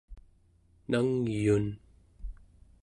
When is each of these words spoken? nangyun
nangyun 0.89 1.67